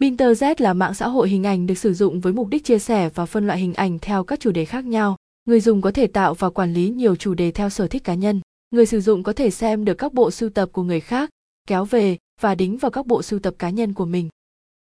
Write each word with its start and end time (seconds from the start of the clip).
Pinterest 0.00 0.60
là 0.60 0.72
mạng 0.72 0.94
xã 0.94 1.08
hội 1.08 1.28
hình 1.28 1.44
ảnh 1.44 1.66
được 1.66 1.78
sử 1.78 1.94
dụng 1.94 2.20
với 2.20 2.32
mục 2.32 2.48
đích 2.48 2.64
chia 2.64 2.78
sẻ 2.78 3.10
và 3.14 3.26
phân 3.26 3.46
loại 3.46 3.58
hình 3.58 3.74
ảnh 3.74 3.98
theo 3.98 4.24
các 4.24 4.40
chủ 4.40 4.50
đề 4.50 4.64
khác 4.64 4.84
nhau. 4.84 5.16
Người 5.44 5.60
dùng 5.60 5.80
có 5.80 5.90
thể 5.90 6.06
tạo 6.06 6.34
và 6.34 6.50
quản 6.50 6.72
lý 6.72 6.88
nhiều 6.90 7.16
chủ 7.16 7.34
đề 7.34 7.50
theo 7.50 7.70
sở 7.70 7.88
thích 7.88 8.04
cá 8.04 8.14
nhân. 8.14 8.40
Người 8.70 8.86
sử 8.86 9.00
dụng 9.00 9.22
có 9.22 9.32
thể 9.32 9.50
xem 9.50 9.84
được 9.84 9.94
các 9.94 10.12
bộ 10.12 10.30
sưu 10.30 10.50
tập 10.50 10.68
của 10.72 10.82
người 10.82 11.00
khác, 11.00 11.30
kéo 11.68 11.84
về 11.84 12.16
và 12.40 12.54
đính 12.54 12.76
vào 12.76 12.90
các 12.90 13.06
bộ 13.06 13.22
sưu 13.22 13.38
tập 13.38 13.54
cá 13.58 13.70
nhân 13.70 13.94
của 13.94 14.04
mình. 14.04 14.28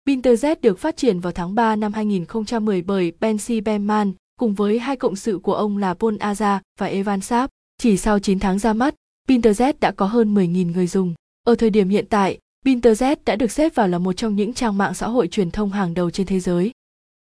Pinterest 0.05 0.61
được 0.61 0.79
phát 0.79 0.97
triển 0.97 1.19
vào 1.19 1.33
tháng 1.33 1.55
3 1.55 1.75
năm 1.75 1.93
2010 1.93 2.81
bởi 2.81 3.13
Bensi 3.19 3.61
Benman 3.61 4.13
cùng 4.39 4.53
với 4.53 4.79
hai 4.79 4.95
cộng 4.95 5.15
sự 5.15 5.39
của 5.43 5.53
ông 5.53 5.77
là 5.77 5.93
Paul 5.93 6.15
Aza 6.15 6.59
và 6.79 6.87
Evan 6.87 7.21
Saab. 7.21 7.49
Chỉ 7.77 7.97
sau 7.97 8.19
9 8.19 8.39
tháng 8.39 8.59
ra 8.59 8.73
mắt, 8.73 8.95
Pinterest 9.27 9.79
đã 9.79 9.91
có 9.91 10.05
hơn 10.05 10.35
10.000 10.35 10.71
người 10.71 10.87
dùng. 10.87 11.13
Ở 11.45 11.55
thời 11.55 11.69
điểm 11.69 11.89
hiện 11.89 12.05
tại, 12.09 12.37
Pinterest 12.65 13.19
đã 13.25 13.35
được 13.35 13.51
xếp 13.51 13.75
vào 13.75 13.87
là 13.87 13.97
một 13.97 14.13
trong 14.13 14.35
những 14.35 14.53
trang 14.53 14.77
mạng 14.77 14.93
xã 14.93 15.07
hội 15.07 15.27
truyền 15.27 15.51
thông 15.51 15.69
hàng 15.71 15.93
đầu 15.93 16.09
trên 16.11 16.27
thế 16.27 16.39
giới. 16.39 16.71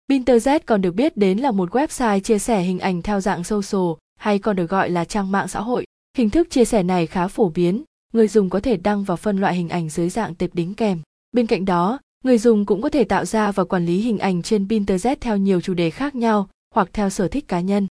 Pinterest 0.10 0.66
còn 0.66 0.82
được 0.82 0.92
biết 0.92 1.18
đến 1.18 1.38
là 1.38 1.52
một 1.52 1.72
website 1.72 2.20
chia 2.20 2.40
sẻ 2.40 2.62
hình 2.62 2.80
ảnh 2.80 3.02
theo 3.02 3.22
dạng 3.22 3.44
social 3.44 3.92
hay 4.20 4.40
còn 4.40 4.56
được 4.56 4.70
gọi 4.70 4.90
là 4.90 5.06
trang 5.06 5.32
mạng 5.32 5.48
xã 5.48 5.62
hội. 5.62 5.86
Hình 6.18 6.30
thức 6.30 6.48
chia 6.50 6.66
sẻ 6.66 6.84
này 6.84 7.08
khá 7.08 7.28
phổ 7.28 7.50
biến, 7.50 7.84
người 8.14 8.28
dùng 8.28 8.50
có 8.50 8.60
thể 8.60 8.78
đăng 8.78 9.04
và 9.04 9.16
phân 9.16 9.38
loại 9.38 9.56
hình 9.56 9.70
ảnh 9.70 9.90
dưới 9.90 10.10
dạng 10.10 10.36
tệp 10.36 10.56
đính 10.56 10.74
kèm. 10.74 11.02
Bên 11.32 11.48
cạnh 11.48 11.66
đó, 11.66 12.00
người 12.24 12.38
dùng 12.38 12.66
cũng 12.66 12.82
có 12.82 12.90
thể 12.90 13.04
tạo 13.04 13.26
ra 13.26 13.52
và 13.52 13.64
quản 13.64 13.86
lý 13.86 13.98
hình 13.98 14.18
ảnh 14.18 14.42
trên 14.42 14.70
Pinterest 14.70 15.22
theo 15.22 15.38
nhiều 15.38 15.62
chủ 15.62 15.74
đề 15.74 15.90
khác 15.90 16.16
nhau 16.16 16.50
hoặc 16.76 16.90
theo 16.94 17.10
sở 17.10 17.28
thích 17.28 17.48
cá 17.48 17.60
nhân. 17.60 17.88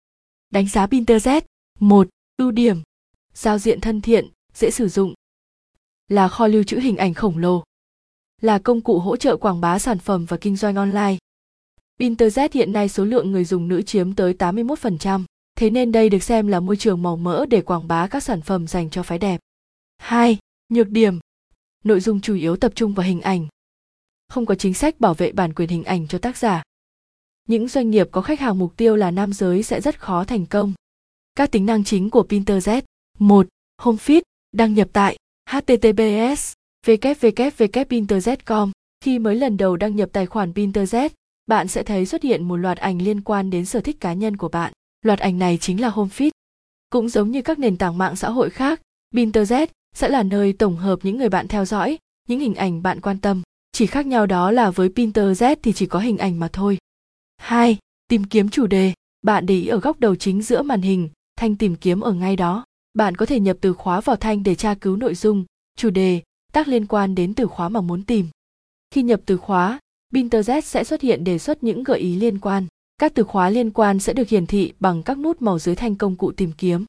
Đánh 0.51 0.69
giá 0.69 0.87
Pinterest 0.87 1.45
1. 1.81 2.09
Ưu 2.37 2.51
điểm 2.51 2.77
Giao 3.35 3.59
diện 3.59 3.81
thân 3.81 4.01
thiện, 4.01 4.29
dễ 4.55 4.71
sử 4.71 4.89
dụng 4.89 5.15
là 6.09 6.29
kho 6.29 6.47
lưu 6.47 6.63
trữ 6.63 6.79
hình 6.79 6.97
ảnh 6.97 7.15
khổng 7.15 7.39
lồ 7.39 7.65
Là 8.43 8.59
công 8.59 8.81
cụ 8.81 8.99
hỗ 8.99 9.17
trợ 9.17 9.37
quảng 9.37 9.61
bá 9.61 9.79
sản 9.79 9.99
phẩm 9.99 10.25
và 10.25 10.37
kinh 10.37 10.57
doanh 10.57 10.77
online 10.77 11.17
Pinterest 11.99 12.53
hiện 12.53 12.73
nay 12.73 12.89
số 12.89 13.05
lượng 13.05 13.33
người 13.33 13.45
dùng 13.45 13.69
nữ 13.69 13.83
chiếm 13.83 14.15
tới 14.15 14.35
81%, 14.39 15.25
thế 15.57 15.71
nên 15.71 15.93
đây 15.93 16.09
được 16.09 16.23
xem 16.23 16.47
là 16.47 16.61
môi 16.61 16.77
trường 16.77 17.03
màu 17.03 17.17
mỡ 17.17 17.47
để 17.47 17.63
quảng 17.63 17.89
bá 17.89 18.07
các 18.07 18.23
sản 18.23 18.41
phẩm 18.43 18.67
dành 18.67 18.91
cho 18.91 19.03
phái 19.03 19.19
đẹp. 19.19 19.41
2. 19.99 20.39
Nhược 20.69 20.89
điểm 20.89 21.19
Nội 21.85 22.01
dung 22.01 22.21
chủ 22.21 22.35
yếu 22.35 22.57
tập 22.57 22.73
trung 22.75 22.95
vào 22.95 23.07
hình 23.07 23.21
ảnh. 23.21 23.47
Không 24.29 24.47
có 24.47 24.55
chính 24.55 24.75
sách 24.75 25.01
bảo 25.01 25.15
vệ 25.15 25.33
bản 25.33 25.53
quyền 25.53 25.69
hình 25.69 25.85
ảnh 25.85 26.09
cho 26.09 26.19
tác 26.19 26.37
giả. 26.37 26.63
Những 27.49 27.69
doanh 27.69 27.91
nghiệp 27.91 28.09
có 28.13 28.21
khách 28.21 28.41
hàng 28.41 28.59
mục 28.59 28.77
tiêu 28.77 28.97
là 28.97 29.11
nam 29.11 29.33
giới 29.33 29.63
sẽ 29.63 29.81
rất 29.81 30.01
khó 30.01 30.25
thành 30.25 30.47
công. 30.47 30.73
Các 31.35 31.51
tính 31.51 31.67
năng 31.67 31.85
chính 31.85 32.11
của 32.11 32.23
Pinterest 32.23 32.85
1. 33.19 33.47
Home 33.83 33.99
feed, 33.99 34.23
đăng 34.53 34.75
nhập 34.75 34.89
tại 34.93 35.17
https 35.51 36.53
www.pinterest.com 36.87 38.71
khi 39.05 39.19
mới 39.19 39.35
lần 39.35 39.57
đầu 39.57 39.77
đăng 39.77 39.97
nhập 39.97 40.09
tài 40.13 40.27
khoản 40.27 40.55
Pinterest, 40.55 41.13
bạn 41.47 41.69
sẽ 41.69 41.83
thấy 41.83 42.07
xuất 42.07 42.23
hiện 42.23 42.49
một 42.49 42.57
loạt 42.57 42.79
ảnh 42.79 43.03
liên 43.03 43.21
quan 43.21 43.51
đến 43.51 43.65
sở 43.65 43.81
thích 43.81 44.01
cá 44.01 44.13
nhân 44.13 44.37
của 44.37 44.49
bạn. 44.49 44.73
Loạt 45.03 45.19
ảnh 45.19 45.39
này 45.39 45.59
chính 45.61 45.81
là 45.81 45.89
home 45.89 46.11
feed. 46.17 46.31
Cũng 46.91 47.09
giống 47.09 47.31
như 47.31 47.43
các 47.43 47.59
nền 47.59 47.77
tảng 47.77 47.99
mạng 47.99 48.17
xã 48.17 48.31
hội 48.31 48.51
khác, 48.51 48.81
Pinterest 49.15 49.71
sẽ 49.95 50.09
là 50.09 50.23
nơi 50.23 50.53
tổng 50.53 50.77
hợp 50.77 50.99
những 51.03 51.19
người 51.19 51.29
bạn 51.29 51.49
theo 51.49 51.65
dõi, 51.65 51.99
những 52.29 52.41
hình 52.41 52.55
ảnh 52.55 52.83
bạn 52.83 53.01
quan 53.01 53.19
tâm. 53.19 53.43
Chỉ 53.73 53.87
khác 53.87 54.07
nhau 54.07 54.27
đó 54.27 54.51
là 54.51 54.71
với 54.71 54.89
Pinterest 54.89 55.59
thì 55.63 55.73
chỉ 55.73 55.87
có 55.87 55.99
hình 55.99 56.19
ảnh 56.19 56.41
mà 56.41 56.49
thôi. 56.53 56.79
2. 57.37 57.79
Tìm 58.09 58.25
kiếm 58.25 58.49
chủ 58.49 58.67
đề. 58.67 58.93
Bạn 59.23 59.47
để 59.47 59.55
ý 59.55 59.67
ở 59.67 59.81
góc 59.81 60.01
đầu 60.01 60.17
chính 60.17 60.43
giữa 60.43 60.63
màn 60.63 60.83
hình, 60.83 61.09
thanh 61.37 61.57
tìm 61.57 61.77
kiếm 61.77 62.01
ở 62.01 62.13
ngay 62.13 62.37
đó. 62.37 62.65
Bạn 62.95 63.17
có 63.17 63.27
thể 63.27 63.41
nhập 63.41 63.57
từ 63.61 63.73
khóa 63.73 64.01
vào 64.01 64.17
thanh 64.17 64.43
để 64.43 64.55
tra 64.55 64.75
cứu 64.75 64.97
nội 64.97 65.15
dung, 65.15 65.45
chủ 65.77 65.91
đề, 65.91 66.23
tác 66.53 66.69
liên 66.69 66.87
quan 66.87 67.15
đến 67.15 67.35
từ 67.35 67.47
khóa 67.47 67.69
mà 67.69 67.81
muốn 67.81 68.03
tìm. 68.03 68.27
Khi 68.91 69.03
nhập 69.03 69.21
từ 69.27 69.37
khóa, 69.37 69.79
Pinterest 70.13 70.67
sẽ 70.67 70.85
xuất 70.85 71.01
hiện 71.01 71.25
đề 71.25 71.39
xuất 71.39 71.65
những 71.65 71.85
gợi 71.85 71.99
ý 71.99 72.17
liên 72.17 72.39
quan. 72.39 72.67
Các 72.99 73.15
từ 73.15 73.25
khóa 73.25 73.51
liên 73.51 73.71
quan 73.71 73.99
sẽ 73.99 74.13
được 74.13 74.29
hiển 74.29 74.47
thị 74.47 74.73
bằng 74.81 75.03
các 75.03 75.19
nút 75.19 75.43
màu 75.43 75.59
dưới 75.59 75.75
thanh 75.75 75.97
công 75.97 76.17
cụ 76.17 76.33
tìm 76.33 76.53
kiếm. 76.59 76.85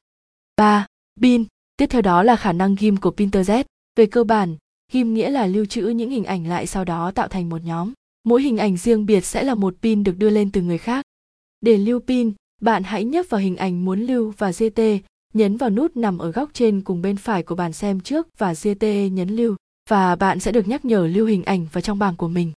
3. 0.56 0.86
Pin. 1.20 1.44
Tiếp 1.76 1.86
theo 1.86 2.02
đó 2.02 2.22
là 2.22 2.36
khả 2.36 2.52
năng 2.52 2.74
ghim 2.78 2.96
của 2.96 3.10
Pinterest. 3.10 3.66
Về 3.96 4.06
cơ 4.06 4.24
bản, 4.24 4.56
ghim 4.92 5.14
nghĩa 5.14 5.30
là 5.30 5.46
lưu 5.46 5.64
trữ 5.64 5.82
những 5.82 6.10
hình 6.10 6.24
ảnh 6.24 6.48
lại 6.48 6.66
sau 6.66 6.84
đó 6.84 7.10
tạo 7.10 7.28
thành 7.28 7.48
một 7.48 7.64
nhóm. 7.64 7.92
Mỗi 8.24 8.42
hình 8.42 8.58
ảnh 8.58 8.76
riêng 8.76 9.06
biệt 9.06 9.24
sẽ 9.24 9.42
là 9.42 9.54
một 9.54 9.74
pin 9.82 10.04
được 10.04 10.18
đưa 10.18 10.30
lên 10.30 10.50
từ 10.52 10.62
người 10.62 10.78
khác. 10.78 11.04
Để 11.60 11.76
lưu 11.76 12.00
pin, 12.00 12.32
bạn 12.60 12.82
hãy 12.82 13.04
nhấp 13.04 13.26
vào 13.28 13.40
hình 13.40 13.56
ảnh 13.56 13.84
muốn 13.84 14.00
lưu 14.00 14.34
và 14.38 14.50
GT, 14.50 14.80
nhấn 15.36 15.56
vào 15.56 15.70
nút 15.70 15.96
nằm 15.96 16.18
ở 16.18 16.30
góc 16.30 16.50
trên 16.52 16.80
cùng 16.80 17.02
bên 17.02 17.16
phải 17.16 17.42
của 17.42 17.54
bàn 17.54 17.72
xem 17.72 18.00
trước 18.00 18.28
và 18.38 18.52
GT 18.52 18.84
nhấn 19.12 19.28
lưu 19.28 19.56
và 19.88 20.16
bạn 20.16 20.40
sẽ 20.40 20.52
được 20.52 20.68
nhắc 20.68 20.84
nhở 20.84 21.06
lưu 21.06 21.26
hình 21.26 21.44
ảnh 21.44 21.66
vào 21.72 21.80
trong 21.80 21.98
bảng 21.98 22.16
của 22.16 22.28
mình. 22.28 22.52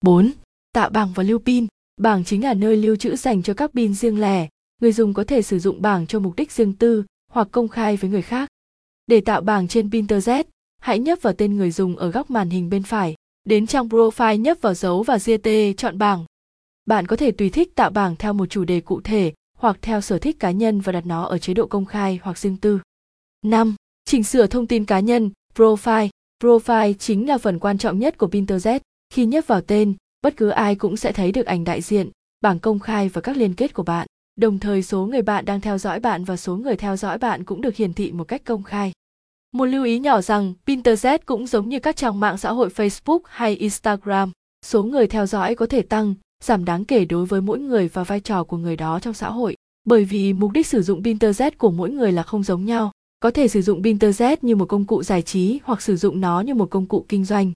4. 0.00 0.30
Tạo 0.72 0.90
bảng 0.90 1.12
và 1.14 1.22
lưu 1.22 1.38
pin. 1.38 1.66
Bảng 2.00 2.24
chính 2.24 2.44
là 2.44 2.54
nơi 2.54 2.76
lưu 2.76 2.96
trữ 2.96 3.16
dành 3.16 3.42
cho 3.42 3.54
các 3.54 3.70
pin 3.74 3.94
riêng 3.94 4.20
lẻ. 4.20 4.48
Người 4.80 4.92
dùng 4.92 5.14
có 5.14 5.24
thể 5.24 5.42
sử 5.42 5.58
dụng 5.58 5.82
bảng 5.82 6.06
cho 6.06 6.20
mục 6.20 6.36
đích 6.36 6.52
riêng 6.52 6.72
tư 6.72 7.04
hoặc 7.32 7.48
công 7.50 7.68
khai 7.68 7.96
với 7.96 8.10
người 8.10 8.22
khác. 8.22 8.48
Để 9.06 9.20
tạo 9.20 9.40
bảng 9.40 9.68
trên 9.68 9.90
Pinterest, 9.90 10.46
hãy 10.80 10.98
nhấp 10.98 11.18
vào 11.22 11.32
tên 11.32 11.56
người 11.56 11.70
dùng 11.70 11.96
ở 11.96 12.10
góc 12.10 12.30
màn 12.30 12.50
hình 12.50 12.70
bên 12.70 12.82
phải. 12.82 13.14
Đến 13.44 13.66
trang 13.66 13.88
profile 13.88 14.36
nhấp 14.36 14.58
vào 14.60 14.74
dấu 14.74 15.02
và 15.02 15.18
GT 15.18 15.48
chọn 15.76 15.98
bảng. 15.98 16.24
Bạn 16.86 17.06
có 17.06 17.16
thể 17.16 17.30
tùy 17.30 17.50
thích 17.50 17.74
tạo 17.74 17.90
bảng 17.90 18.16
theo 18.16 18.32
một 18.32 18.46
chủ 18.46 18.64
đề 18.64 18.80
cụ 18.80 19.00
thể 19.00 19.32
hoặc 19.58 19.76
theo 19.82 20.00
sở 20.00 20.18
thích 20.18 20.40
cá 20.40 20.50
nhân 20.50 20.80
và 20.80 20.92
đặt 20.92 21.06
nó 21.06 21.24
ở 21.24 21.38
chế 21.38 21.54
độ 21.54 21.66
công 21.66 21.84
khai 21.84 22.18
hoặc 22.22 22.38
riêng 22.38 22.56
tư. 22.56 22.80
5. 23.42 23.74
Chỉnh 24.04 24.24
sửa 24.24 24.46
thông 24.46 24.66
tin 24.66 24.84
cá 24.84 25.00
nhân, 25.00 25.30
profile. 25.54 26.08
Profile 26.42 26.92
chính 26.92 27.28
là 27.28 27.38
phần 27.38 27.58
quan 27.58 27.78
trọng 27.78 27.98
nhất 27.98 28.18
của 28.18 28.26
Pinterest. 28.26 28.82
Khi 29.12 29.26
nhấp 29.26 29.46
vào 29.46 29.60
tên, 29.60 29.94
bất 30.22 30.36
cứ 30.36 30.48
ai 30.48 30.74
cũng 30.74 30.96
sẽ 30.96 31.12
thấy 31.12 31.32
được 31.32 31.46
ảnh 31.46 31.64
đại 31.64 31.80
diện, 31.80 32.10
bảng 32.40 32.58
công 32.58 32.78
khai 32.78 33.08
và 33.08 33.20
các 33.20 33.36
liên 33.36 33.54
kết 33.54 33.74
của 33.74 33.82
bạn. 33.82 34.06
Đồng 34.36 34.58
thời 34.58 34.82
số 34.82 35.06
người 35.06 35.22
bạn 35.22 35.44
đang 35.44 35.60
theo 35.60 35.78
dõi 35.78 36.00
bạn 36.00 36.24
và 36.24 36.36
số 36.36 36.56
người 36.56 36.76
theo 36.76 36.96
dõi 36.96 37.18
bạn 37.18 37.44
cũng 37.44 37.60
được 37.60 37.76
hiển 37.76 37.92
thị 37.92 38.12
một 38.12 38.24
cách 38.24 38.44
công 38.44 38.62
khai. 38.62 38.92
Một 39.52 39.64
lưu 39.64 39.84
ý 39.84 39.98
nhỏ 39.98 40.20
rằng 40.20 40.54
Pinterest 40.66 41.26
cũng 41.26 41.46
giống 41.46 41.68
như 41.68 41.80
các 41.80 41.96
trang 41.96 42.20
mạng 42.20 42.38
xã 42.38 42.52
hội 42.52 42.68
Facebook 42.68 43.20
hay 43.24 43.56
Instagram, 43.56 44.32
số 44.66 44.82
người 44.82 45.06
theo 45.06 45.26
dõi 45.26 45.54
có 45.54 45.66
thể 45.66 45.82
tăng, 45.82 46.14
giảm 46.44 46.64
đáng 46.64 46.84
kể 46.84 47.04
đối 47.04 47.26
với 47.26 47.40
mỗi 47.40 47.58
người 47.58 47.88
và 47.88 48.04
vai 48.04 48.20
trò 48.20 48.44
của 48.44 48.56
người 48.56 48.76
đó 48.76 49.00
trong 49.00 49.14
xã 49.14 49.30
hội. 49.30 49.56
Bởi 49.84 50.04
vì 50.04 50.32
mục 50.32 50.52
đích 50.52 50.66
sử 50.66 50.82
dụng 50.82 51.02
Pinterest 51.02 51.58
của 51.58 51.70
mỗi 51.70 51.90
người 51.90 52.12
là 52.12 52.22
không 52.22 52.42
giống 52.42 52.64
nhau. 52.64 52.92
Có 53.20 53.30
thể 53.30 53.48
sử 53.48 53.62
dụng 53.62 53.82
Pinterest 53.82 54.44
như 54.44 54.56
một 54.56 54.66
công 54.68 54.84
cụ 54.84 55.02
giải 55.02 55.22
trí 55.22 55.60
hoặc 55.64 55.82
sử 55.82 55.96
dụng 55.96 56.20
nó 56.20 56.40
như 56.40 56.54
một 56.54 56.70
công 56.70 56.86
cụ 56.86 57.04
kinh 57.08 57.24
doanh. 57.24 57.52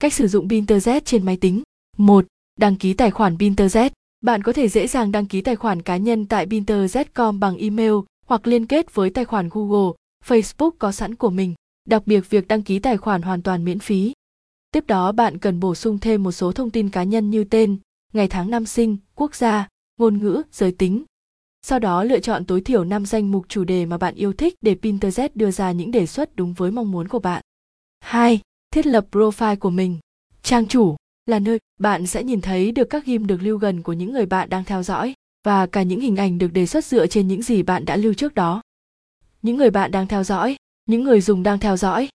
Cách 0.00 0.12
sử 0.12 0.28
dụng 0.28 0.48
Pinterest 0.48 1.04
trên 1.04 1.26
máy 1.26 1.36
tính. 1.36 1.62
1. 1.98 2.26
Đăng 2.60 2.76
ký 2.76 2.92
tài 2.92 3.10
khoản 3.10 3.38
Pinterest. 3.38 3.92
Bạn 4.20 4.42
có 4.42 4.52
thể 4.52 4.68
dễ 4.68 4.86
dàng 4.86 5.12
đăng 5.12 5.26
ký 5.26 5.40
tài 5.40 5.56
khoản 5.56 5.82
cá 5.82 5.96
nhân 5.96 6.26
tại 6.26 6.46
Pinterest.com 6.46 7.40
bằng 7.40 7.56
email 7.56 7.92
hoặc 8.26 8.46
liên 8.46 8.66
kết 8.66 8.94
với 8.94 9.10
tài 9.10 9.24
khoản 9.24 9.48
Google, 9.52 9.92
Facebook 10.26 10.70
có 10.78 10.92
sẵn 10.92 11.14
của 11.14 11.30
mình. 11.30 11.54
Đặc 11.88 12.02
biệt 12.06 12.30
việc 12.30 12.48
đăng 12.48 12.62
ký 12.62 12.78
tài 12.78 12.96
khoản 12.96 13.22
hoàn 13.22 13.42
toàn 13.42 13.64
miễn 13.64 13.78
phí. 13.78 14.12
Tiếp 14.72 14.84
đó 14.86 15.12
bạn 15.12 15.38
cần 15.38 15.60
bổ 15.60 15.74
sung 15.74 15.98
thêm 15.98 16.22
một 16.22 16.32
số 16.32 16.52
thông 16.52 16.70
tin 16.70 16.88
cá 16.88 17.02
nhân 17.02 17.30
như 17.30 17.44
tên, 17.44 17.76
ngày 18.12 18.28
tháng 18.28 18.50
năm 18.50 18.66
sinh, 18.66 18.96
quốc 19.14 19.34
gia, 19.34 19.68
ngôn 19.98 20.18
ngữ, 20.18 20.42
giới 20.52 20.72
tính. 20.72 21.04
Sau 21.62 21.78
đó 21.78 22.04
lựa 22.04 22.20
chọn 22.20 22.44
tối 22.44 22.60
thiểu 22.60 22.84
5 22.84 23.06
danh 23.06 23.30
mục 23.30 23.44
chủ 23.48 23.64
đề 23.64 23.86
mà 23.86 23.98
bạn 23.98 24.14
yêu 24.14 24.32
thích 24.32 24.54
để 24.60 24.76
Pinterest 24.82 25.36
đưa 25.36 25.50
ra 25.50 25.72
những 25.72 25.90
đề 25.90 26.06
xuất 26.06 26.36
đúng 26.36 26.52
với 26.52 26.70
mong 26.70 26.90
muốn 26.90 27.08
của 27.08 27.18
bạn. 27.18 27.42
2. 28.00 28.40
Thiết 28.70 28.86
lập 28.86 29.06
profile 29.12 29.56
của 29.56 29.70
mình. 29.70 29.98
Trang 30.42 30.66
chủ 30.66 30.96
là 31.26 31.38
nơi 31.38 31.58
bạn 31.80 32.06
sẽ 32.06 32.24
nhìn 32.24 32.40
thấy 32.40 32.72
được 32.72 32.90
các 32.90 33.06
ghim 33.06 33.26
được 33.26 33.42
lưu 33.42 33.58
gần 33.58 33.82
của 33.82 33.92
những 33.92 34.12
người 34.12 34.26
bạn 34.26 34.48
đang 34.48 34.64
theo 34.64 34.82
dõi 34.82 35.14
và 35.44 35.66
cả 35.66 35.82
những 35.82 36.00
hình 36.00 36.16
ảnh 36.16 36.38
được 36.38 36.52
đề 36.52 36.66
xuất 36.66 36.84
dựa 36.84 37.06
trên 37.06 37.28
những 37.28 37.42
gì 37.42 37.62
bạn 37.62 37.84
đã 37.84 37.96
lưu 37.96 38.14
trước 38.14 38.34
đó. 38.34 38.62
Những 39.42 39.56
người 39.56 39.70
bạn 39.70 39.90
đang 39.90 40.06
theo 40.06 40.24
dõi, 40.24 40.56
những 40.86 41.04
người 41.04 41.20
dùng 41.20 41.42
đang 41.42 41.58
theo 41.58 41.76
dõi. 41.76 42.08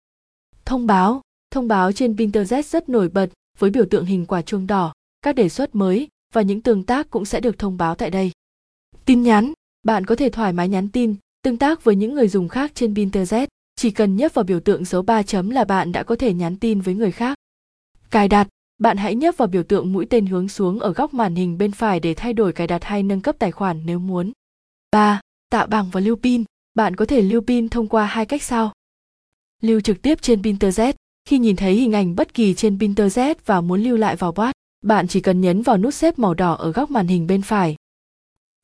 Thông 0.66 0.88
báo, 0.88 1.22
thông 1.52 1.68
báo 1.68 1.92
trên 1.92 2.18
Pinterest 2.18 2.72
rất 2.72 2.90
nổi 2.90 3.10
bật 3.10 3.30
với 3.60 3.70
biểu 3.70 3.86
tượng 3.90 4.06
hình 4.06 4.26
quả 4.26 4.42
chuông 4.42 4.68
đỏ, 4.68 4.93
các 5.24 5.36
đề 5.36 5.50
xuất 5.50 5.76
mới 5.76 6.08
và 6.34 6.42
những 6.42 6.62
tương 6.62 6.84
tác 6.84 7.10
cũng 7.10 7.26
sẽ 7.26 7.40
được 7.40 7.60
thông 7.60 7.78
báo 7.78 7.96
tại 7.96 8.10
đây. 8.10 8.32
Tin 9.06 9.24
nhắn, 9.24 9.54
bạn 9.84 10.06
có 10.06 10.16
thể 10.16 10.30
thoải 10.30 10.54
mái 10.54 10.70
nhắn 10.70 10.90
tin, 10.90 11.16
tương 11.44 11.58
tác 11.58 11.84
với 11.84 11.96
những 11.96 12.14
người 12.14 12.28
dùng 12.28 12.48
khác 12.48 12.72
trên 12.76 12.96
Pinterest, 12.96 13.50
chỉ 13.76 13.92
cần 13.92 14.16
nhấp 14.16 14.34
vào 14.34 14.44
biểu 14.44 14.60
tượng 14.60 14.86
dấu 14.86 15.02
3 15.02 15.24
chấm 15.24 15.50
là 15.50 15.64
bạn 15.64 15.92
đã 15.92 16.04
có 16.04 16.16
thể 16.16 16.34
nhắn 16.34 16.58
tin 16.58 16.82
với 16.82 16.94
người 16.96 17.12
khác. 17.12 17.38
Cài 18.10 18.28
đặt, 18.28 18.48
bạn 18.78 18.98
hãy 18.98 19.16
nhấp 19.16 19.38
vào 19.38 19.48
biểu 19.48 19.64
tượng 19.64 19.94
mũi 19.94 20.06
tên 20.10 20.26
hướng 20.26 20.50
xuống 20.50 20.80
ở 20.80 20.94
góc 20.94 21.14
màn 21.14 21.36
hình 21.36 21.58
bên 21.58 21.72
phải 21.72 22.00
để 22.00 22.14
thay 22.14 22.34
đổi 22.34 22.54
cài 22.54 22.68
đặt 22.68 22.84
hay 22.84 23.04
nâng 23.04 23.22
cấp 23.22 23.36
tài 23.40 23.52
khoản 23.52 23.82
nếu 23.86 24.00
muốn. 24.00 24.32
3. 24.92 25.22
Tạo 25.50 25.68
bảng 25.68 25.90
và 25.90 26.00
lưu 26.00 26.16
pin. 26.16 26.44
Bạn 26.74 26.96
có 26.96 27.06
thể 27.06 27.22
lưu 27.22 27.42
pin 27.42 27.70
thông 27.70 27.88
qua 27.88 28.06
hai 28.06 28.26
cách 28.26 28.44
sau. 28.44 28.74
Lưu 29.62 29.82
trực 29.82 30.02
tiếp 30.02 30.22
trên 30.22 30.44
Pinterest. 30.44 30.96
Khi 31.26 31.40
nhìn 31.40 31.56
thấy 31.56 31.74
hình 31.74 31.92
ảnh 31.92 32.16
bất 32.16 32.34
kỳ 32.34 32.54
trên 32.54 32.80
Pinterest 32.80 33.38
và 33.46 33.62
muốn 33.62 33.84
lưu 33.84 33.98
lại 33.98 34.16
vào 34.16 34.32
bot, 34.32 34.56
bạn 34.84 35.08
chỉ 35.08 35.22
cần 35.22 35.42
nhấn 35.42 35.62
vào 35.62 35.78
nút 35.78 35.94
xếp 35.94 36.20
màu 36.20 36.34
đỏ 36.34 36.54
ở 36.54 36.72
góc 36.72 36.92
màn 36.92 37.08
hình 37.08 37.28
bên 37.28 37.42
phải. 37.42 37.76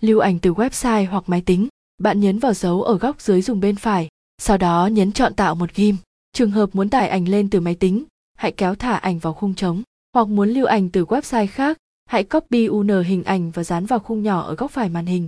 Lưu 0.02 0.20
ảnh 0.20 0.40
từ 0.40 0.54
website 0.54 1.08
hoặc 1.10 1.24
máy 1.28 1.42
tính, 1.46 1.68
bạn 1.98 2.20
nhấn 2.20 2.40
vào 2.40 2.54
dấu 2.54 2.82
ở 2.82 2.98
góc 2.98 3.22
dưới 3.22 3.42
dùng 3.42 3.60
bên 3.60 3.76
phải, 3.76 4.08
sau 4.38 4.58
đó 4.58 4.88
nhấn 4.88 5.12
chọn 5.12 5.34
tạo 5.34 5.56
một 5.56 5.76
ghim. 5.76 5.98
Trường 6.34 6.52
hợp 6.52 6.70
muốn 6.74 6.90
tải 6.90 7.10
ảnh 7.10 7.28
lên 7.28 7.50
từ 7.50 7.60
máy 7.60 7.76
tính, 7.76 8.04
hãy 8.38 8.52
kéo 8.52 8.76
thả 8.76 8.96
ảnh 8.96 9.20
vào 9.20 9.34
khung 9.34 9.56
trống. 9.56 9.84
hoặc 10.14 10.28
muốn 10.28 10.50
lưu 10.50 10.66
ảnh 10.66 10.90
từ 10.90 11.06
website 11.06 11.48
khác, 11.48 11.78
hãy 12.06 12.24
copy 12.24 12.66
un 12.66 12.88
hình 12.88 13.24
ảnh 13.24 13.52
và 13.52 13.64
dán 13.64 13.86
vào 13.86 14.00
khung 14.00 14.24
nhỏ 14.24 14.42
ở 14.42 14.56
góc 14.56 14.72
phải 14.72 14.90
màn 14.90 15.06
hình. 15.06 15.28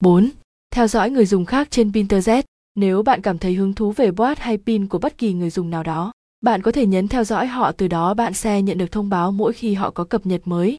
4. 0.00 0.30
Theo 0.70 0.88
dõi 0.88 1.10
người 1.10 1.26
dùng 1.26 1.44
khác 1.44 1.68
trên 1.70 1.92
Pinterest. 1.92 2.46
Nếu 2.74 3.02
bạn 3.02 3.22
cảm 3.22 3.38
thấy 3.38 3.54
hứng 3.54 3.74
thú 3.74 3.92
về 3.92 4.10
board 4.10 4.40
hay 4.40 4.58
pin 4.58 4.86
của 4.86 4.98
bất 4.98 5.18
kỳ 5.18 5.32
người 5.32 5.50
dùng 5.50 5.70
nào 5.70 5.82
đó, 5.82 6.12
bạn 6.40 6.62
có 6.62 6.72
thể 6.72 6.86
nhấn 6.86 7.08
theo 7.08 7.24
dõi 7.24 7.46
họ 7.46 7.72
từ 7.72 7.88
đó 7.88 8.14
bạn 8.14 8.34
sẽ 8.34 8.62
nhận 8.62 8.78
được 8.78 8.92
thông 8.92 9.08
báo 9.08 9.32
mỗi 9.32 9.52
khi 9.52 9.74
họ 9.74 9.90
có 9.90 10.04
cập 10.04 10.26
nhật 10.26 10.40
mới. 10.44 10.76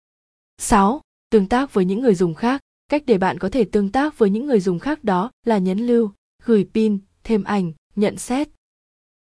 6. 0.58 1.02
Tương 1.30 1.48
tác 1.48 1.74
với 1.74 1.86
những 1.86 2.02
người 2.02 2.16
dùng 2.16 2.34
khác. 2.34 2.62
Cách 2.90 3.04
để 3.06 3.18
bạn 3.18 3.40
có 3.40 3.50
thể 3.50 3.63
tương 3.63 3.92
tác 3.92 4.18
với 4.18 4.30
những 4.30 4.46
người 4.46 4.60
dùng 4.60 4.80
khác 4.80 5.04
đó 5.04 5.31
là 5.46 5.58
nhấn 5.58 5.80
lưu, 5.80 6.12
gửi 6.44 6.68
pin, 6.74 7.00
thêm 7.24 7.44
ảnh, 7.44 7.72
nhận 7.96 8.18
xét. 8.18 8.50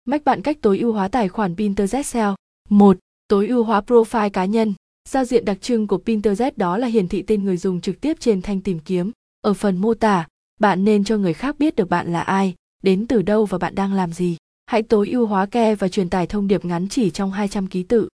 Mách 0.05 0.23
bạn 0.23 0.41
cách 0.41 0.57
tối 0.61 0.79
ưu 0.79 0.93
hóa 0.93 1.07
tài 1.07 1.29
khoản 1.29 1.55
Pinterest 1.55 2.07
SEO. 2.07 2.35
1. 2.69 2.97
Tối 3.27 3.47
ưu 3.47 3.63
hóa 3.63 3.81
profile 3.87 4.29
cá 4.29 4.45
nhân. 4.45 4.73
Giao 5.09 5.25
diện 5.25 5.45
đặc 5.45 5.61
trưng 5.61 5.87
của 5.87 5.97
Pinterest 5.97 6.57
đó 6.57 6.77
là 6.77 6.87
hiển 6.87 7.07
thị 7.07 7.21
tên 7.21 7.43
người 7.43 7.57
dùng 7.57 7.81
trực 7.81 8.01
tiếp 8.01 8.17
trên 8.19 8.41
thanh 8.41 8.61
tìm 8.61 8.79
kiếm. 8.79 9.11
Ở 9.41 9.53
phần 9.53 9.77
mô 9.77 9.93
tả, 9.93 10.27
bạn 10.59 10.83
nên 10.83 11.03
cho 11.03 11.17
người 11.17 11.33
khác 11.33 11.59
biết 11.59 11.75
được 11.75 11.89
bạn 11.89 12.13
là 12.13 12.21
ai, 12.21 12.55
đến 12.83 13.07
từ 13.07 13.21
đâu 13.21 13.45
và 13.45 13.57
bạn 13.57 13.75
đang 13.75 13.93
làm 13.93 14.13
gì. 14.13 14.37
Hãy 14.65 14.83
tối 14.83 15.09
ưu 15.09 15.25
hóa 15.25 15.45
ke 15.45 15.75
và 15.75 15.87
truyền 15.87 16.09
tải 16.09 16.27
thông 16.27 16.47
điệp 16.47 16.65
ngắn 16.65 16.89
chỉ 16.89 17.09
trong 17.09 17.31
200 17.31 17.67
ký 17.67 17.83
tự. 17.83 18.07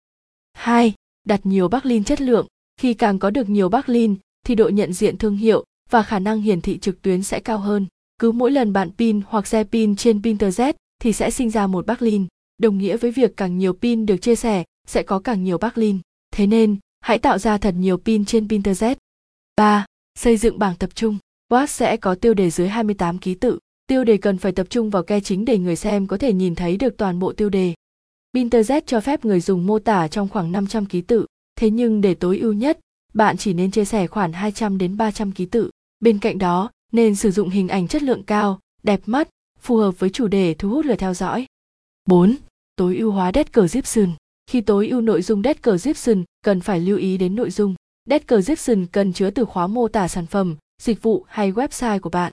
2. 0.54 0.94
Đặt 1.24 1.46
nhiều 1.46 1.68
backlink 1.68 2.08
chất 2.08 2.22
lượng. 2.22 2.48
Khi 2.78 2.94
càng 2.94 3.20
có 3.20 3.30
được 3.30 3.50
nhiều 3.50 3.70
backlink, 3.70 4.20
thì 4.46 4.56
độ 4.56 4.70
nhận 4.70 4.94
diện 4.94 5.18
thương 5.18 5.38
hiệu 5.38 5.66
và 5.90 6.04
khả 6.04 6.20
năng 6.20 6.42
hiển 6.42 6.62
thị 6.62 6.80
trực 6.80 7.02
tuyến 7.02 7.24
sẽ 7.24 7.40
cao 7.40 7.58
hơn. 7.58 7.88
Cứ 8.20 8.32
mỗi 8.32 8.52
lần 8.52 8.74
bạn 8.74 8.92
pin 8.98 9.22
hoặc 9.28 9.48
share 9.48 9.64
pin 9.64 9.96
trên 9.96 10.24
Pinterest 10.24 10.76
thì 11.02 11.14
sẽ 11.14 11.32
sinh 11.32 11.50
ra 11.50 11.68
một 11.68 11.86
backlink, 11.86 12.28
đồng 12.58 12.78
nghĩa 12.78 12.98
với 12.98 13.12
việc 13.12 13.38
càng 13.38 13.58
nhiều 13.58 13.74
pin 13.74 14.06
được 14.06 14.18
chia 14.18 14.36
sẻ 14.36 14.64
sẽ 14.88 15.04
có 15.04 15.20
càng 15.20 15.44
nhiều 15.44 15.58
backlink. 15.58 16.02
Thế 16.34 16.48
nên, 16.48 16.78
hãy 17.02 17.20
tạo 17.20 17.38
ra 17.38 17.58
thật 17.58 17.76
nhiều 17.78 17.98
pin 17.98 18.26
trên 18.26 18.48
Pinterest. 18.48 18.98
3. 19.56 19.86
Xây 20.20 20.38
dựng 20.38 20.60
bảng 20.60 20.76
tập 20.76 20.90
trung. 20.96 21.18
Post 21.50 21.70
sẽ 21.70 21.98
có 21.98 22.16
tiêu 22.16 22.34
đề 22.34 22.50
dưới 22.50 22.68
28 22.68 23.18
ký 23.18 23.36
tự. 23.36 23.60
Tiêu 23.92 24.04
đề 24.04 24.18
cần 24.18 24.38
phải 24.38 24.52
tập 24.52 24.68
trung 24.70 24.90
vào 24.90 25.04
ke 25.04 25.20
chính 25.20 25.46
để 25.46 25.58
người 25.58 25.76
xem 25.76 26.08
có 26.08 26.18
thể 26.18 26.34
nhìn 26.34 26.56
thấy 26.56 26.78
được 26.78 26.98
toàn 26.98 27.20
bộ 27.20 27.34
tiêu 27.34 27.50
đề. 27.50 27.74
Pinterest 28.34 28.86
cho 28.88 29.02
phép 29.02 29.26
người 29.26 29.40
dùng 29.40 29.68
mô 29.68 29.80
tả 29.80 30.08
trong 30.08 30.30
khoảng 30.30 30.52
500 30.52 30.86
ký 30.86 31.02
tự, 31.02 31.26
thế 31.56 31.70
nhưng 31.70 32.02
để 32.02 32.14
tối 32.14 32.40
ưu 32.40 32.54
nhất, 32.54 32.80
bạn 33.14 33.38
chỉ 33.38 33.54
nên 33.54 33.72
chia 33.72 33.86
sẻ 33.86 34.08
khoảng 34.08 34.34
200 34.34 34.78
đến 34.78 34.98
300 34.98 35.32
ký 35.32 35.46
tự. 35.46 35.70
Bên 36.00 36.20
cạnh 36.20 36.38
đó, 36.38 36.72
nên 36.92 37.16
sử 37.16 37.32
dụng 37.32 37.50
hình 37.50 37.68
ảnh 37.68 37.88
chất 37.88 38.04
lượng 38.04 38.24
cao, 38.24 38.60
đẹp 38.84 39.02
mắt, 39.06 39.30
phù 39.60 39.78
hợp 39.78 40.00
với 40.00 40.10
chủ 40.10 40.28
đề 40.28 40.54
thu 40.54 40.70
hút 40.70 40.86
lượt 40.86 40.96
theo 40.96 41.14
dõi. 41.14 41.46
4. 42.06 42.36
Tối 42.76 42.98
ưu 42.98 43.12
hóa 43.12 43.32
description. 43.34 44.10
Khi 44.48 44.62
tối 44.62 44.88
ưu 44.88 45.02
nội 45.02 45.22
dung 45.22 45.42
description, 45.44 46.24
cần 46.44 46.62
phải 46.62 46.80
lưu 46.80 46.98
ý 46.98 47.18
đến 47.18 47.36
nội 47.36 47.52
dung. 47.52 47.76
Description 48.10 48.86
cần 48.86 49.14
chứa 49.14 49.30
từ 49.30 49.46
khóa 49.46 49.68
mô 49.68 49.88
tả 49.88 50.08
sản 50.08 50.26
phẩm, 50.26 50.56
dịch 50.82 51.02
vụ 51.02 51.26
hay 51.28 51.52
website 51.52 52.00
của 52.00 52.10
bạn. 52.10 52.32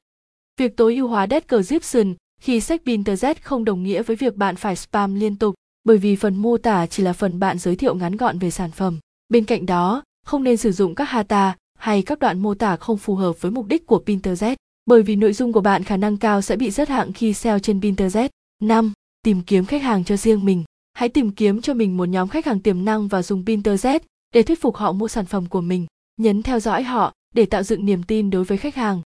Việc 0.59 0.77
tối 0.77 0.95
ưu 0.95 1.09
hóa 1.09 1.27
description 1.31 2.15
khi 2.41 2.61
sách 2.61 2.83
Pinterest 2.87 3.43
không 3.43 3.65
đồng 3.65 3.83
nghĩa 3.83 4.03
với 4.03 4.17
việc 4.17 4.37
bạn 4.37 4.57
phải 4.57 4.77
spam 4.77 5.15
liên 5.15 5.37
tục, 5.37 5.55
bởi 5.85 5.99
vì 5.99 6.17
phần 6.17 6.37
mô 6.37 6.57
tả 6.59 6.87
chỉ 6.87 7.03
là 7.03 7.13
phần 7.13 7.39
bạn 7.39 7.59
giới 7.59 7.77
thiệu 7.77 7.95
ngắn 7.95 8.17
gọn 8.17 8.39
về 8.39 8.51
sản 8.51 8.71
phẩm. 8.71 8.99
Bên 9.29 9.45
cạnh 9.45 9.67
đó, 9.67 10.03
không 10.27 10.45
nên 10.45 10.57
sử 10.57 10.73
dụng 10.73 10.95
các 10.95 11.05
hata 11.05 11.57
hay 11.79 12.03
các 12.03 12.19
đoạn 12.19 12.39
mô 12.39 12.55
tả 12.55 12.77
không 12.77 12.99
phù 12.99 13.15
hợp 13.15 13.41
với 13.41 13.51
mục 13.51 13.67
đích 13.67 13.87
của 13.87 13.99
Pinterest, 13.99 14.57
bởi 14.87 15.03
vì 15.03 15.17
nội 15.17 15.33
dung 15.33 15.53
của 15.53 15.61
bạn 15.61 15.85
khả 15.85 15.97
năng 15.97 16.17
cao 16.17 16.43
sẽ 16.43 16.57
bị 16.57 16.71
rớt 16.71 16.89
hạng 16.89 17.13
khi 17.13 17.35
SEO 17.35 17.59
trên 17.59 17.81
Pinterest. 17.81 18.31
5. 18.63 18.93
Tìm 19.23 19.43
kiếm 19.43 19.65
khách 19.65 19.83
hàng 19.83 20.05
cho 20.05 20.17
riêng 20.17 20.45
mình. 20.45 20.65
Hãy 20.93 21.09
tìm 21.09 21.31
kiếm 21.31 21.61
cho 21.61 21.75
mình 21.75 21.97
một 21.97 22.09
nhóm 22.09 22.29
khách 22.29 22.47
hàng 22.47 22.61
tiềm 22.61 22.85
năng 22.85 23.09
và 23.09 23.23
dùng 23.23 23.45
Pinterest 23.47 24.03
để 24.35 24.43
thuyết 24.43 24.61
phục 24.61 24.77
họ 24.77 24.93
mua 24.93 25.09
sản 25.09 25.27
phẩm 25.27 25.47
của 25.47 25.61
mình. 25.61 25.87
Nhấn 26.21 26.43
theo 26.43 26.61
dõi 26.61 26.83
họ 26.83 27.13
để 27.35 27.47
tạo 27.47 27.63
dựng 27.63 27.87
niềm 27.87 28.03
tin 28.03 28.31
đối 28.31 28.45
với 28.45 28.59
khách 28.59 28.75
hàng. 28.75 29.03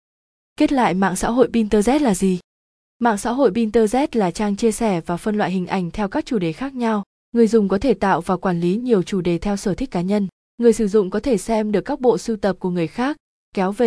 Kết 0.56 0.72
lại 0.72 0.94
mạng 0.94 1.16
xã 1.16 1.30
hội 1.30 1.48
Pinterest 1.52 2.02
là 2.02 2.14
gì? 2.14 2.38
Mạng 2.98 3.18
xã 3.18 3.32
hội 3.32 3.50
Pinterest 3.54 4.16
là 4.16 4.30
trang 4.30 4.56
chia 4.56 4.72
sẻ 4.72 5.00
và 5.06 5.16
phân 5.16 5.36
loại 5.36 5.50
hình 5.50 5.66
ảnh 5.66 5.90
theo 5.90 6.08
các 6.08 6.26
chủ 6.26 6.38
đề 6.38 6.52
khác 6.52 6.74
nhau. 6.74 7.02
Người 7.32 7.46
dùng 7.46 7.68
có 7.68 7.78
thể 7.78 7.94
tạo 7.94 8.20
và 8.20 8.36
quản 8.36 8.60
lý 8.60 8.76
nhiều 8.76 9.02
chủ 9.02 9.20
đề 9.20 9.38
theo 9.38 9.56
sở 9.56 9.74
thích 9.74 9.90
cá 9.90 10.00
nhân. 10.00 10.28
Người 10.58 10.72
sử 10.72 10.88
dụng 10.88 11.10
có 11.10 11.20
thể 11.20 11.38
xem 11.38 11.72
được 11.72 11.80
các 11.80 12.00
bộ 12.00 12.18
sưu 12.18 12.36
tập 12.36 12.56
của 12.58 12.70
người 12.70 12.86
khác, 12.86 13.16
kéo 13.54 13.72
về 13.72 13.78